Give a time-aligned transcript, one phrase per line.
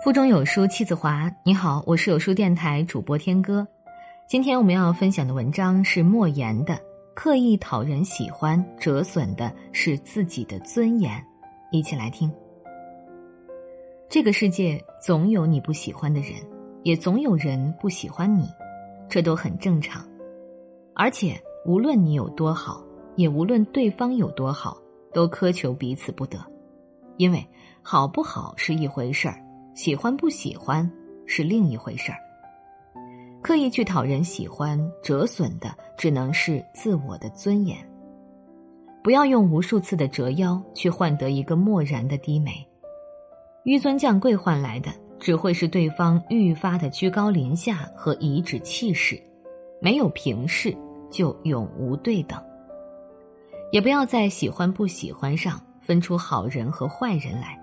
[0.00, 1.28] 腹中有书气自华。
[1.42, 3.66] 你好，我是有书电台主播天歌。
[4.28, 6.74] 今天我们要分享的文章是莫言的
[7.14, 11.12] 《刻意讨人喜欢，折损的是自己的尊严》。
[11.72, 12.32] 一起来听。
[14.08, 16.34] 这个世界总有你不喜欢的人，
[16.84, 18.48] 也总有人不喜欢你，
[19.08, 20.06] 这都很正常。
[20.94, 21.36] 而且
[21.66, 22.80] 无论你有多好，
[23.16, 24.78] 也无论对方有多好，
[25.12, 26.38] 都苛求彼此不得，
[27.16, 27.44] 因为
[27.82, 29.44] 好不好是一回事儿。
[29.78, 30.90] 喜欢不喜欢
[31.24, 32.18] 是另一回事儿。
[33.40, 37.78] 刻意去讨人喜欢，折损的只能是自我的尊严。
[39.04, 42.54] 不要用无数次的折腰去换得一个漠然的低眉，
[43.64, 49.16] 纡尊降贵换来的只会是对方愈发的居高临下和颐指气使。
[49.80, 50.76] 没有平视，
[51.08, 52.36] 就永无对等。
[53.70, 57.56] 也不要在喜欢不喜欢上分出好人和坏人来。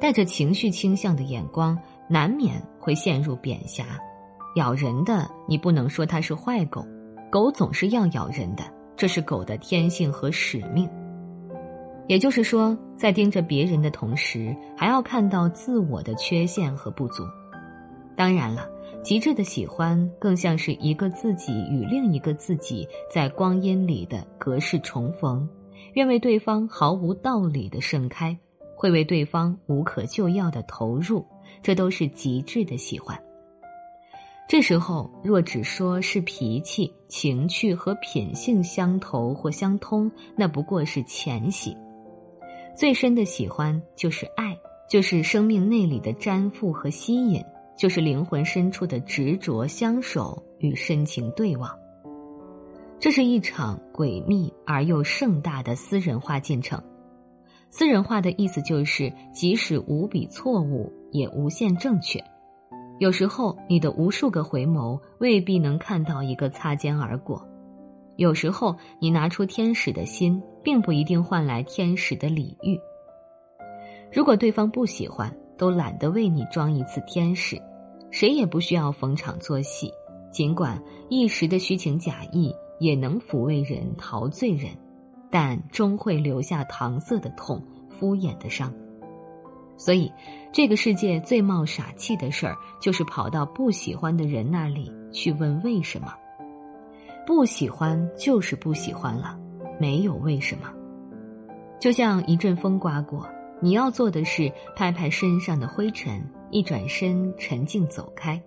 [0.00, 3.84] 带着情绪倾向的眼光，难免会陷入贬狭。
[4.56, 6.84] 咬人的，你不能说它是坏狗，
[7.30, 8.62] 狗总是要咬人的，
[8.96, 10.88] 这是狗的天性和使命。
[12.06, 17.24] 也就是说，在盯着别人的同时，还要看到自我的缺陷和不足。
[18.14, 18.68] 当然了，
[19.02, 25.48] 极致的喜欢更像是一个自己与另一个自己在光阴里的隔世重逢，
[25.94, 28.38] 愿为对方毫无道理的盛开。
[28.74, 31.24] 会为对方无可救药的投入，
[31.62, 33.18] 这都是极致的喜欢。
[34.46, 41.74] 这时候若只说是脾气、情趣和品性相投或相通，那不过是浅喜。
[42.76, 44.54] 最深的喜欢就是爱，
[44.88, 47.42] 就是生命内里的粘附和吸引，
[47.74, 51.70] 就是灵魂深处的执着相守与深情对望。
[53.00, 56.82] 这是一场诡秘而又盛大的私人化进程。
[57.76, 62.22] 私人化的意思就是，即使无比错误，也无限正确。
[63.00, 67.36] 有时候，你的无数个回眸未必能看到一个擦肩而过；
[68.14, 72.78] 有时候，你拿出天使的心，并不一定换来天使的礼遇。
[74.12, 77.60] 如果对方不喜欢，都懒得为你装一次天使，
[78.12, 79.92] 谁也不需要逢场作戏。
[80.30, 84.70] 尽管一时的虚情假意也能抚慰人、陶醉人。
[85.34, 88.72] 但终会留下搪塞的痛、敷衍的伤，
[89.76, 90.12] 所以，
[90.52, 96.14] 这个世界最冒傻气的事儿，就是跑到不喜欢的人那里去问为什么。
[97.26, 99.36] 不喜欢就是不喜欢了，
[99.80, 100.72] 没有为什么。
[101.80, 103.28] 就像一阵风刮过，
[103.60, 108.40] 你要做的是拍拍身上的灰尘，一转身沉静走开，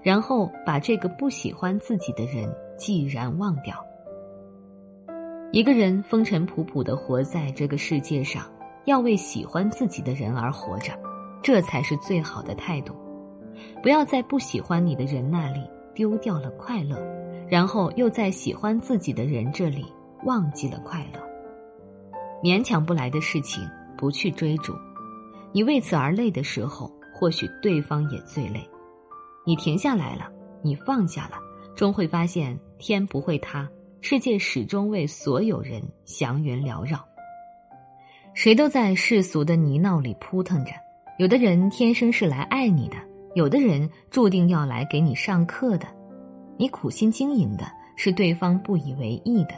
[0.00, 2.48] 然后把这个不喜欢自己的人
[2.78, 3.84] 既然忘掉。
[5.52, 8.46] 一个人风尘仆仆的活在这个世界上，
[8.84, 10.92] 要为喜欢自己的人而活着，
[11.42, 12.94] 这才是最好的态度。
[13.82, 15.60] 不要在不喜欢你的人那里
[15.92, 16.96] 丢掉了快乐，
[17.48, 19.84] 然后又在喜欢自己的人这里
[20.22, 21.20] 忘记了快乐。
[22.40, 23.68] 勉强不来的事情
[23.98, 24.72] 不去追逐，
[25.50, 28.64] 你为此而累的时候，或许对方也最累。
[29.44, 30.30] 你停下来了，
[30.62, 31.38] 你放下了，
[31.74, 33.68] 终会发现天不会塌。
[34.02, 36.98] 世界始终为所有人祥云缭绕，
[38.34, 40.72] 谁都在世俗的泥淖里扑腾着。
[41.18, 42.96] 有的人天生是来爱你的，
[43.34, 45.86] 有的人注定要来给你上课的。
[46.56, 49.54] 你苦心经营的是对方不以为意的，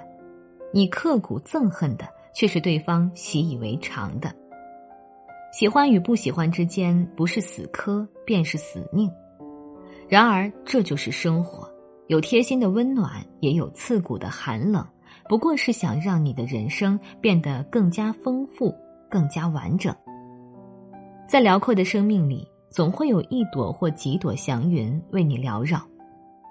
[0.72, 2.04] 你刻骨憎恨的
[2.34, 4.34] 却是对方习以为常的。
[5.52, 9.08] 喜欢与不喜欢之间，不是死磕便是死拧。
[10.08, 11.71] 然而，这就是生活。
[12.12, 14.86] 有贴心的温暖，也有刺骨的寒冷，
[15.30, 18.70] 不过是想让你的人生变得更加丰富、
[19.10, 19.96] 更加完整。
[21.26, 25.80] 在辽阔的生命里，总会有一朵或几朵祥云为你缭绕。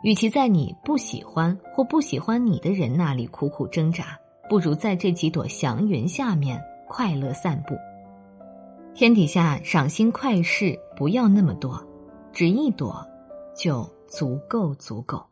[0.01, 4.17] 与其在你不喜欢或不喜欢你的人那里苦苦挣扎，
[4.49, 7.75] 不如在这几朵祥云下面快乐散步。
[8.95, 11.79] 天底下赏心快事不要那么多，
[12.34, 13.07] 只一朵
[13.55, 15.23] 就足够足够。